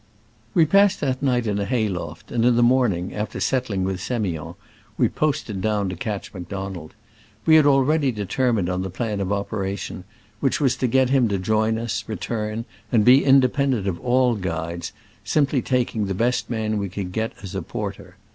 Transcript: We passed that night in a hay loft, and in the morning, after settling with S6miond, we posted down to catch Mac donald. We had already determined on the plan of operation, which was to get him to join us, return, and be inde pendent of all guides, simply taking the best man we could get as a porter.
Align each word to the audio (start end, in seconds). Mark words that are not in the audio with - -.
We 0.55 0.65
passed 0.65 0.99
that 1.01 1.21
night 1.21 1.45
in 1.45 1.59
a 1.59 1.65
hay 1.65 1.87
loft, 1.87 2.31
and 2.31 2.43
in 2.43 2.55
the 2.55 2.63
morning, 2.63 3.13
after 3.13 3.39
settling 3.39 3.83
with 3.83 3.97
S6miond, 3.97 4.55
we 4.97 5.07
posted 5.07 5.61
down 5.61 5.89
to 5.89 5.95
catch 5.95 6.33
Mac 6.33 6.49
donald. 6.49 6.95
We 7.45 7.55
had 7.55 7.67
already 7.67 8.11
determined 8.11 8.67
on 8.67 8.81
the 8.81 8.89
plan 8.89 9.19
of 9.21 9.31
operation, 9.31 10.03
which 10.39 10.59
was 10.59 10.75
to 10.77 10.87
get 10.87 11.11
him 11.11 11.27
to 11.27 11.37
join 11.37 11.77
us, 11.77 12.03
return, 12.07 12.65
and 12.91 13.05
be 13.05 13.23
inde 13.23 13.53
pendent 13.53 13.85
of 13.87 13.99
all 13.99 14.33
guides, 14.33 14.91
simply 15.23 15.61
taking 15.61 16.07
the 16.07 16.15
best 16.15 16.49
man 16.49 16.79
we 16.79 16.89
could 16.89 17.11
get 17.11 17.33
as 17.43 17.53
a 17.53 17.61
porter. 17.61 18.15